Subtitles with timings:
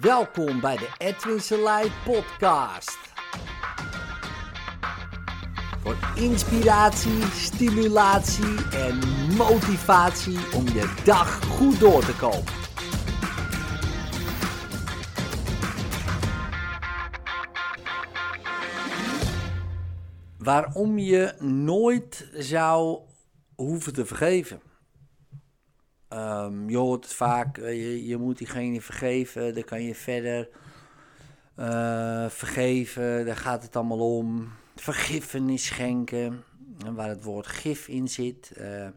[0.00, 2.98] Welkom bij de Edwin Selei podcast.
[5.82, 8.98] Voor inspiratie, stimulatie en
[9.36, 12.52] motivatie om je dag goed door te komen.
[20.38, 23.00] Waarom je nooit zou
[23.54, 24.60] hoeven te vergeven.
[26.14, 30.48] Ehm, je hoort het vaak, eh, je, je moet diegene vergeven, dan kan je verder
[31.54, 34.52] eh, vergeven, daar gaat het allemaal om.
[34.76, 36.44] Vergiffenis schenken,
[36.92, 38.52] waar het woord gif in zit.
[38.58, 38.88] Uh,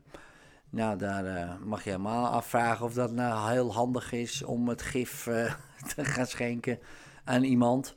[0.70, 5.24] nou, daar mag je helemaal afvragen of dat nou heel handig is om het gif
[5.96, 6.80] te gaan schenken
[7.24, 7.94] aan iemand.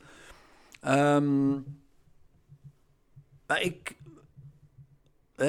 [0.87, 1.65] Um,
[3.47, 3.95] maar ik,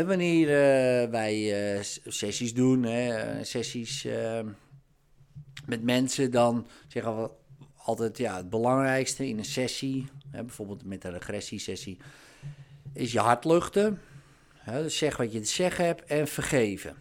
[0.00, 4.40] wanneer uh, wij uh, sessies doen, hè, sessies uh,
[5.66, 7.30] met mensen, dan zeggen we
[7.76, 11.98] altijd ja, het belangrijkste in een sessie, hè, bijvoorbeeld met een regressiesessie,
[12.92, 14.00] is je hart luchten.
[14.56, 16.96] Hè, dus zeg wat je te zeggen hebt en vergeven.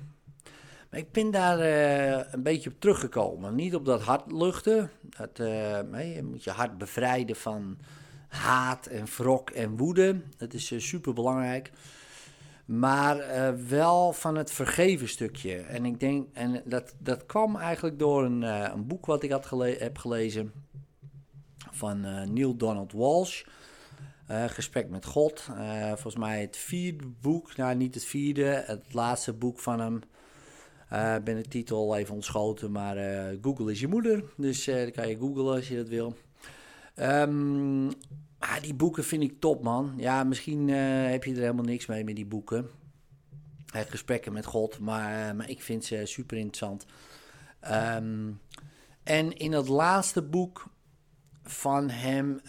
[0.90, 1.60] Maar ik ben daar
[2.34, 3.56] een beetje op teruggekomen.
[3.56, 4.92] Niet op dat hart luchten.
[5.34, 7.78] Je moet je hart bevrijden van
[8.28, 10.22] haat en wrok en woede.
[10.38, 11.72] Dat is super belangrijk.
[12.72, 15.56] Maar uh, wel van het vergeven stukje.
[15.56, 19.32] En ik denk, en dat, dat kwam eigenlijk door een, uh, een boek wat ik
[19.32, 20.52] had gele heb gelezen
[21.72, 23.44] van uh, Neil Donald Walsh.
[24.48, 25.50] Gesprek met God.
[25.88, 29.96] volgens mij het vierde boek, nou niet het vierde, het laatste boek van hem.
[31.18, 32.96] Ik ben de titel even ontschoten, maar
[33.42, 34.24] Google is je moeder.
[34.38, 36.16] Dus dan kan je googlen als je dat wil.
[36.96, 37.90] Um,
[38.42, 39.94] ah, die boeken vind ik top, man.
[39.98, 42.70] Ja, misschien uh, heb je er helemaal niks mee met die boeken.
[43.76, 46.86] Uh, gesprekken met God, maar, uh, maar ik vind ze super interessant.
[47.72, 48.42] Um,
[49.04, 50.66] en in het laatste boek
[51.44, 52.42] van hem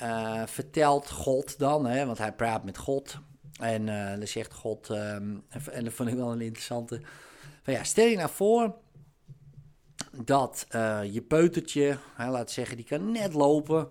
[0.46, 3.18] vertelt God dan, hè, want hij praat met God.
[3.60, 3.86] En
[4.18, 7.00] dan zegt God, um, en dat vond ik wel een interessante.
[7.62, 8.74] Van ja, stel je nou voor
[10.24, 10.66] dat
[11.10, 13.88] je peutertje, laat zeggen, die kan net lopen.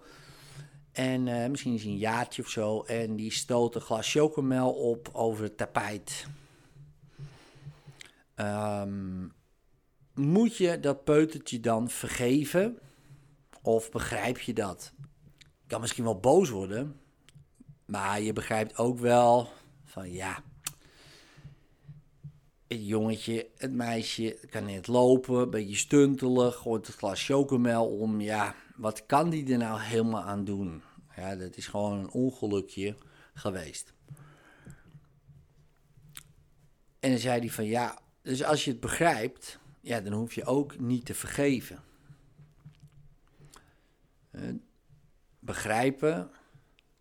[0.91, 2.81] En uh, misschien is een jaartje of zo.
[2.81, 6.27] En die stoot een glas chocomel op over het tapijt.
[8.35, 9.33] Um,
[10.13, 12.79] moet je dat peutertje dan vergeven?
[13.61, 14.93] Of begrijp je dat?
[15.37, 16.99] Je kan misschien wel boos worden.
[17.85, 19.49] Maar je begrijpt ook wel
[19.85, 20.43] van ja.
[22.67, 28.21] Het jongetje, het meisje kan net lopen, een beetje stuntelig, gooit het glas chocomel om.
[28.21, 30.81] Ja, wat kan die er nou helemaal aan doen?
[31.15, 32.95] Ja, dat is gewoon een ongelukje
[33.33, 33.93] geweest.
[36.99, 40.45] En dan zei hij van ja, dus als je het begrijpt, ja, dan hoef je
[40.45, 41.83] ook niet te vergeven.
[45.39, 46.31] Begrijpen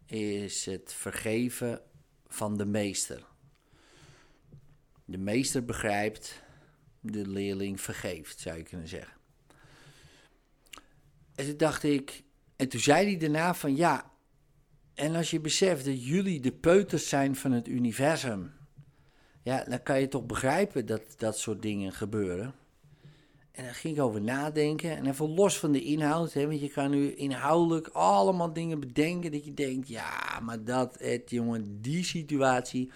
[0.06, 1.82] is het vergeven
[2.28, 3.26] van de meester.
[5.04, 6.42] De meester begrijpt,
[7.00, 9.19] de leerling vergeeft, zou je kunnen zeggen.
[11.40, 12.22] En toen dacht ik,
[12.56, 14.12] en toen zei hij daarna van ja,
[14.94, 18.52] en als je beseft dat jullie de peuters zijn van het universum,
[19.42, 22.54] ja, dan kan je toch begrijpen dat dat soort dingen gebeuren.
[23.52, 24.96] En daar ging ik over nadenken.
[24.96, 29.32] En even los van de inhoud, hè, want je kan nu inhoudelijk allemaal dingen bedenken
[29.32, 32.90] dat je denkt, ja, maar dat, het, jongen, die situatie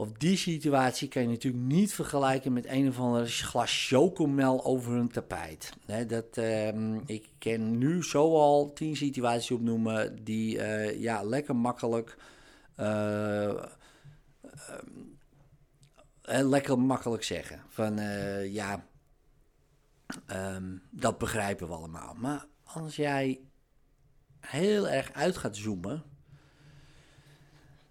[0.00, 4.92] of die situatie kan je natuurlijk niet vergelijken met een of ander glas chocomel over
[4.92, 5.72] een tapijt.
[6.06, 12.16] dat, uh, ik ken nu zo al tien situaties opnoemen die uh, ja, lekker makkelijk.
[12.76, 13.64] Uh,
[16.22, 17.62] lekker makkelijk zeggen.
[17.68, 17.96] Van
[18.50, 18.86] ja,
[20.32, 22.14] um, dat begrijpen we allemaal.
[22.14, 23.40] Maar als jij
[24.40, 26.02] heel erg uit gaat zoomen.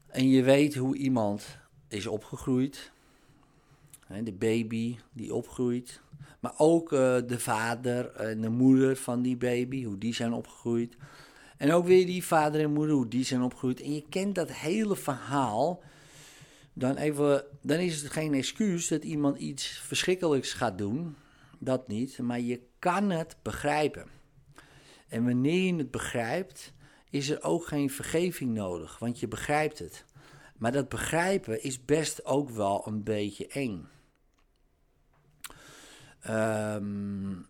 [0.07, 2.91] En je weet hoe iemand is opgegroeid.
[4.23, 6.01] De baby die opgroeit.
[6.39, 10.97] Maar ook uh, de vader en de moeder van die baby, hoe die zijn opgegroeid.
[11.57, 13.81] En ook weer die vader en moeder, hoe die zijn opgegroeid.
[13.81, 15.83] En je kent dat hele verhaal.
[16.73, 21.15] Dan, even, dan is het geen excuus dat iemand iets verschrikkelijks gaat doen.
[21.59, 22.19] Dat niet.
[22.19, 24.05] Maar je kan het begrijpen.
[25.07, 26.73] En wanneer je het begrijpt,
[27.09, 28.99] is er ook geen vergeving nodig.
[28.99, 30.05] Want je begrijpt het.
[30.57, 33.87] Maar dat begrijpen is best ook wel een beetje eng.
[36.29, 37.47] Um,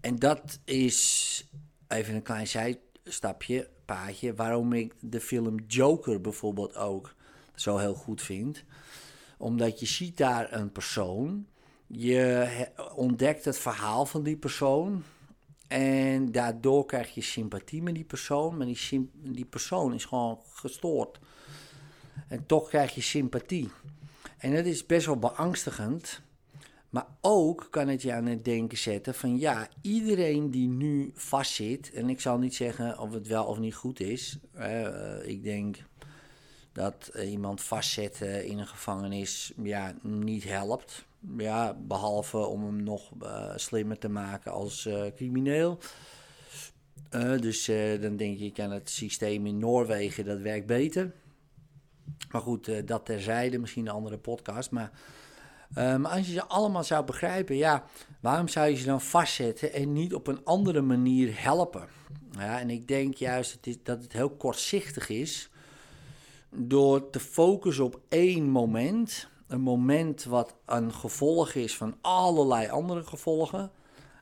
[0.00, 1.44] en dat is
[1.88, 7.14] even een klein zijstapje, paadje, waarom ik de film Joker bijvoorbeeld ook
[7.54, 8.64] zo heel goed vind.
[9.36, 11.46] Omdat je ziet daar een persoon,
[11.86, 12.48] je
[12.94, 15.02] ontdekt het verhaal van die persoon.
[15.68, 21.18] En daardoor krijg je sympathie met die persoon, maar die, die persoon is gewoon gestoord.
[22.28, 23.70] En toch krijg je sympathie.
[24.38, 26.20] En dat is best wel beangstigend.
[26.90, 31.92] Maar ook kan het je aan het denken zetten van ja, iedereen die nu vastzit,
[31.92, 34.38] en ik zal niet zeggen of het wel of niet goed is.
[34.56, 35.76] Uh, ik denk
[36.72, 41.06] dat iemand vastzetten in een gevangenis ja, niet helpt.
[41.36, 45.78] Ja, behalve om hem nog uh, slimmer te maken als uh, crimineel.
[47.40, 47.70] dus
[48.00, 51.12] dan denk ik aan het systeem in Noorwegen, dat werkt beter.
[52.30, 54.70] Maar goed, dat terzijde, misschien een andere podcast.
[54.70, 54.90] Maar
[55.74, 57.84] maar als je ze allemaal zou begrijpen, ja,
[58.20, 61.88] waarom zou je ze dan vastzetten en niet op een andere manier helpen?
[62.30, 65.50] Ja, en ik denk juist dat het, dat het heel kortzichtig is
[66.50, 69.28] door te focussen op één moment.
[69.48, 73.70] Een moment wat een gevolg is van allerlei andere gevolgen.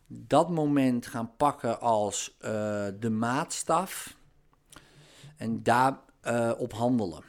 [0.06, 2.50] Dat moment gaan pakken als uh,
[3.00, 4.16] de maatstaf
[5.36, 7.22] en daarop uh, op handelen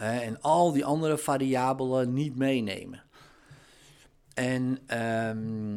[0.00, 3.02] en al die andere variabelen niet meenemen.
[4.34, 5.74] En ehm,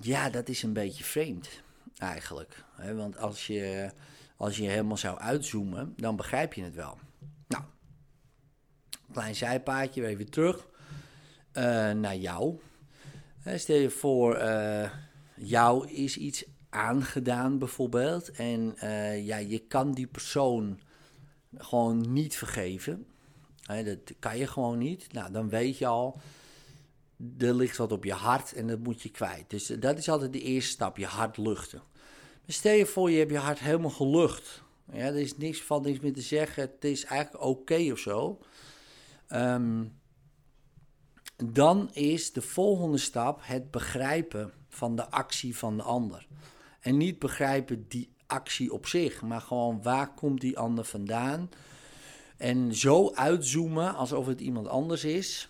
[0.00, 1.62] ja, dat is een beetje vreemd
[1.98, 2.64] eigenlijk.
[2.74, 2.94] Hè?
[2.94, 3.90] Want als je,
[4.36, 6.98] als je helemaal zou uitzoomen, dan begrijp je het wel.
[9.14, 10.66] Klein zijpaadje, even terug
[11.52, 12.58] uh, naar jou.
[13.54, 14.90] Stel je voor, uh,
[15.34, 18.30] jou is iets aangedaan bijvoorbeeld.
[18.30, 18.74] En
[19.24, 20.80] ja, je kan die persoon
[21.56, 23.06] gewoon niet vergeven
[23.66, 25.12] dat kan je gewoon niet.
[25.12, 26.20] Nou, dan weet je al,
[27.38, 29.50] er ligt wat op je hart en dat moet je kwijt.
[29.50, 31.82] Dus eh, dat is altijd de eerste stap, je hart luchten.
[32.46, 34.62] Stel je voor, je hebt je hart helemaal gelucht.
[34.92, 36.62] Ja, er is niks van niks meer te zeggen.
[36.62, 38.40] Het is eigenlijk oké of zo.
[39.28, 39.84] Ehm,
[41.36, 46.26] dan is de volgende stap het begrijpen van de actie van de ander.
[46.80, 51.50] En niet begrijpen die actie op zich, maar gewoon waar komt die ander vandaan?
[52.36, 55.48] En zo uitzoomen alsof het iemand anders is.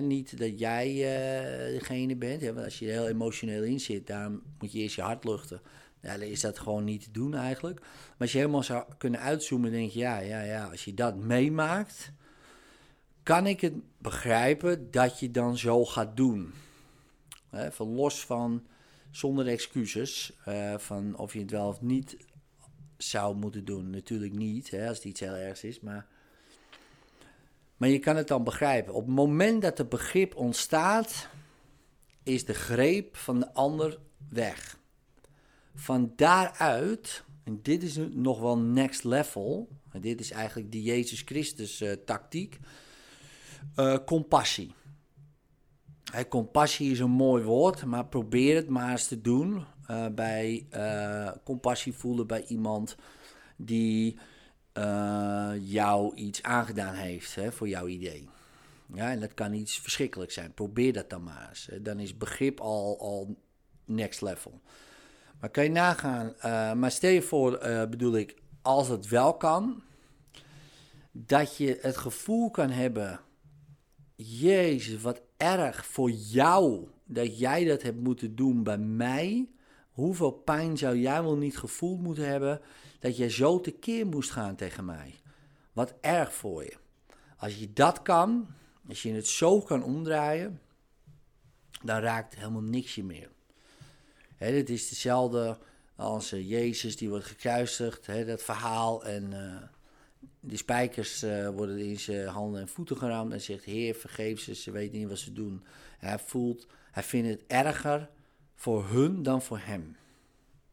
[0.00, 2.42] niet dat jij uh, degene bent.
[2.42, 5.60] want als je er heel emotioneel in zit, dan moet je eerst je hart luchten.
[6.02, 7.80] Ja, dan is dat gewoon niet te doen eigenlijk.
[7.80, 11.16] Maar als je helemaal zou kunnen uitzoomen, denk je, ja, ja, ja, als je dat
[11.16, 12.12] meemaakt,
[13.24, 16.52] kan ik het begrijpen dat je dan zo gaat doen.
[17.70, 18.66] van los van,
[19.10, 22.16] zonder excuses, uh, van of je het wel of niet
[22.96, 23.90] zou moeten doen.
[23.90, 26.06] Natuurlijk niet, hè, als het iets heel ergs is, maar
[27.76, 28.94] maar je kan het dan begrijpen.
[28.94, 31.28] Op het moment dat het begrip ontstaat,
[32.22, 33.98] is de greep van de ander
[34.28, 34.78] weg.
[35.74, 41.22] Van daaruit, en dit is nog wel next level, en dit is eigenlijk de Jezus
[41.24, 42.58] Christus uh, tactiek,
[43.76, 44.74] uh, compassie.
[46.12, 49.64] Hey, compassie is een mooi woord, maar probeer het maar eens te doen.
[49.90, 50.66] Uh, bij
[51.44, 52.96] compassie voelen bij iemand
[53.56, 54.18] die
[55.60, 58.28] jou iets aangedaan heeft hè, voor jouw idee.
[58.94, 60.54] Ja, en dat kan iets verschrikkelijks zijn.
[60.54, 61.68] Probeer dat dan maar eens.
[61.80, 63.36] Dan is begrip al, al
[63.84, 64.60] next level.
[65.40, 66.34] Maar kan je nagaan,
[66.78, 67.58] maar stel je voor,
[67.90, 69.82] bedoel ik, als het wel kan,
[71.12, 73.20] dat je het gevoel kan hebben,
[74.16, 79.48] Jezus, wat erg voor jou dat jij dat hebt moeten doen bij mij.
[79.90, 82.60] Hoeveel pijn zou jij wel niet gevoeld moeten hebben
[82.98, 85.14] dat je zo tekeer moest gaan tegen mij.
[85.72, 86.76] Wat erg voor je.
[87.36, 88.46] Als je dat kan,
[88.88, 90.60] als je het zo kan omdraaien,
[91.82, 93.30] dan raakt helemaal niks je meer.
[94.36, 95.58] Het is hetzelfde
[95.96, 99.04] als uh, Jezus die wordt gekruisigd, hè, dat verhaal.
[99.04, 99.62] En uh,
[100.46, 103.32] die spijkers uh, worden in zijn handen en voeten geramd.
[103.32, 105.64] En zegt, Heer, vergeef ze, ze weten niet wat ze doen.
[105.98, 108.10] hij voelt, hij vindt het erger
[108.54, 109.96] voor hun dan voor hem.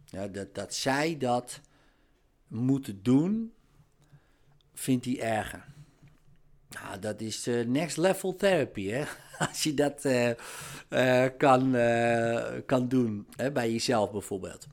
[0.05, 1.59] Ja, dat, dat zij dat
[2.47, 3.53] moeten doen,
[4.73, 5.65] vindt hij erger.
[6.69, 9.03] Nou, dat is uh, next level therapy, hè?
[9.47, 11.71] Als je dat uh, kan,
[12.65, 13.51] kan doen, hè?
[13.51, 14.67] bij jezelf bijvoorbeeld.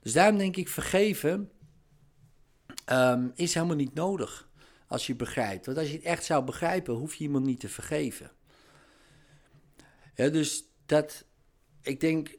[0.00, 1.50] Dus daarom denk ik, vergeven
[2.86, 4.48] um, is helemaal niet nodig
[4.86, 5.66] als je begrijpt.
[5.66, 8.30] Want als je het echt zou begrijpen, hoef je iemand niet te vergeven.
[10.14, 11.24] Dus dat,
[11.82, 12.36] ik denk,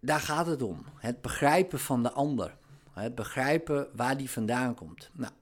[0.00, 0.84] daar gaat het om.
[0.96, 2.56] Het begrijpen van de ander.
[2.90, 5.10] Het begrijpen waar die vandaan komt.
[5.12, 5.32] Nou,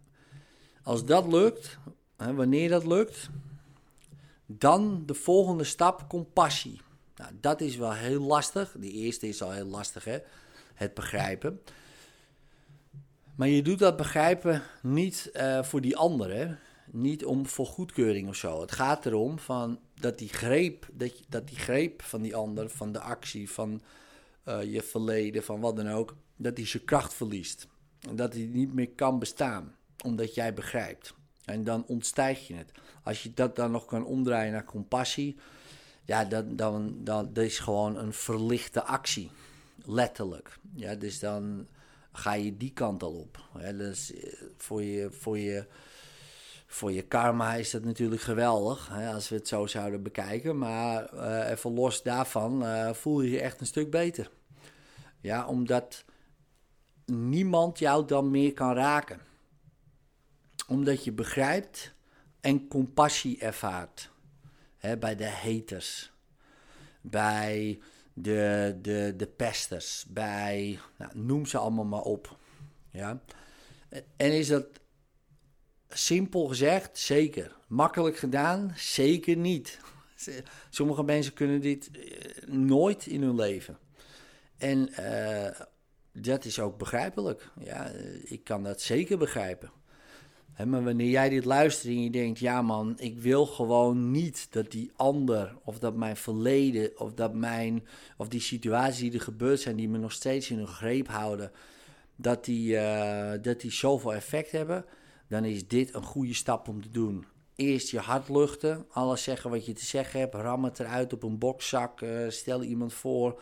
[0.82, 1.78] als dat lukt,
[2.16, 3.30] wanneer dat lukt,
[4.46, 6.80] dan de volgende stap, compassie.
[7.16, 8.76] Nou, dat is wel heel lastig.
[8.78, 10.18] De eerste is al heel lastig, hè?
[10.75, 11.61] het begrijpen.
[13.35, 16.59] Maar je doet dat begrijpen niet uh, voor die anderen,
[16.91, 18.61] niet om voor goedkeuring of zo.
[18.61, 22.93] Het gaat erom van dat die greep, dat, dat die greep van die ander, van
[22.93, 23.83] de actie, van
[24.45, 27.67] eh, je verleden, van wat dan ook, dat die zijn kracht verliest.
[28.09, 31.14] En dat die niet meer kan bestaan, omdat jij begrijpt.
[31.45, 32.73] En dan ontstijg je het.
[33.03, 35.37] Als je dat dan nog kan omdraaien naar compassie,
[36.05, 39.31] ja, dan, dan, dan dat is gewoon een verlichte actie.
[39.85, 40.59] Letterlijk.
[40.75, 41.67] Ja, dus dan
[42.16, 43.49] ga je die kant al op.
[43.59, 45.66] Ja, dus eh, voor je, voor je,
[46.66, 50.59] voor je karma is dat natuurlijk geweldig, hè, als we het zo zouden bekijken.
[50.59, 54.30] Maar uh, even los daarvan uh, voel je je echt een stuk beter.
[55.21, 56.04] Ja, omdat
[57.04, 59.21] niemand jou dan meer kan raken.
[60.68, 61.94] Omdat je begrijpt
[62.40, 64.11] en compassie ervaart.
[64.76, 66.12] Hè, bij de haters.
[67.00, 67.80] Bij
[68.14, 70.04] de, de, de pesters.
[70.09, 72.38] Bij, nou, noem ze allemaal maar op.
[72.90, 73.23] Ja.
[74.16, 74.66] En is dat
[75.88, 76.99] simpel gezegd?
[76.99, 77.56] Zeker.
[77.68, 78.73] Makkelijk gedaan?
[78.76, 79.80] Zeker niet.
[80.71, 83.78] Sommige mensen kunnen dit eh, nooit in hun leven.
[84.56, 85.50] En uh,
[86.12, 87.50] dat is ook begrijpelijk.
[87.61, 87.90] Ja,
[88.23, 89.71] ik kan dat zeker begrijpen.
[90.62, 94.70] Maar wanneer jij dit luistert en je denkt, ja man, ik wil gewoon niet dat
[94.70, 99.61] die ander, of dat mijn verleden, of dat mijn, of die situaties die er gebeurd
[99.61, 101.50] zijn, die me nog steeds in hun greep houden,
[102.16, 104.84] dat die, uh, dat die zoveel effect hebben,
[105.28, 107.25] dan is dit een goede stap om te doen.
[107.56, 111.23] Eerst je hart luchten, alles zeggen wat je te zeggen hebt, ram het eruit op
[111.23, 113.40] een bokszak, uh, stel iemand voor,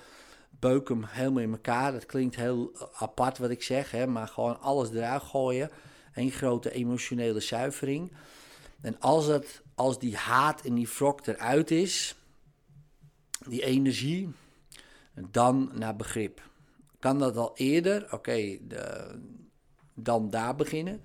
[0.50, 1.92] beuk hem helemaal in elkaar.
[1.92, 5.71] Dat klinkt heel apart wat ik zeg, hè, maar gewoon alles eruit gooien.
[6.14, 8.12] Een grote emotionele zuivering.
[8.81, 12.14] En als, het, als die haat en die wrok eruit is,
[13.49, 14.28] die energie,
[15.31, 16.50] dan naar begrip.
[16.99, 18.12] Kan dat al eerder?
[18.12, 18.59] Oké,
[19.95, 21.00] dan daar beginnen.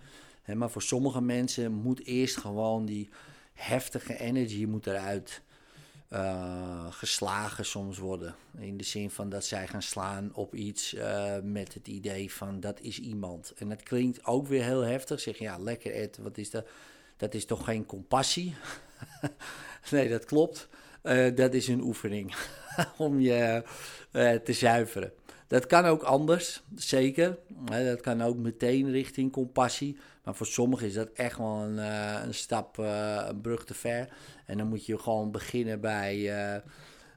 [0.53, 3.09] maar voor sommige mensen moet eerst gewoon die
[3.53, 5.41] heftige energie moet eruit.
[6.09, 8.35] Uh, geslagen soms worden.
[8.57, 12.59] In de zin van dat zij gaan slaan op iets uh, met het idee van
[12.59, 13.53] dat is iemand.
[13.57, 15.19] En dat klinkt ook weer heel heftig.
[15.19, 16.67] Zeg ja, lekker Ed, wat is dat?
[17.17, 18.55] Dat is toch geen compassie?
[19.91, 20.67] nee, dat klopt.
[21.03, 22.35] Uh, dat is een oefening
[22.97, 23.63] om je
[24.43, 25.13] te zuiveren.
[25.48, 27.38] Dat kan ook anders, zeker.
[27.66, 29.98] dat kan ook meteen richting compassie.
[30.24, 33.74] Maar voor sommigen is dat echt wel een, uh, een stap, uh, een brug te
[33.74, 34.10] ver.
[34.46, 36.62] En dan moet je gewoon beginnen bij, uh,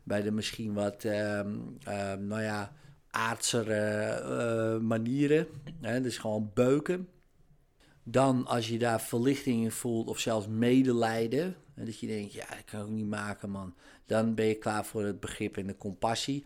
[0.04, 2.72] bij de misschien wat, ehm, ehm, nou ja,
[3.10, 5.46] aardsere manieren.
[5.80, 7.08] Dus gewoon beuken.
[8.02, 11.56] Dan als je daar verlichting in voelt of zelfs medelijden.
[11.74, 13.74] En dat je denkt, ja, dat kan ik ook niet maken man.
[14.06, 16.44] Dan ben je klaar voor het begrip en de compassie.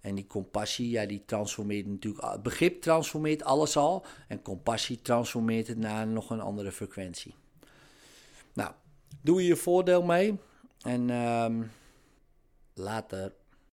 [0.00, 2.42] En die compassie, ja, die transformeert natuurlijk.
[2.42, 4.04] Begrip transformeert alles al.
[4.28, 7.34] En compassie transformeert het naar nog een andere frequentie.
[8.52, 8.70] Nou,
[9.20, 10.38] doe je je voordeel mee.
[10.82, 11.70] En um,
[12.74, 13.32] later.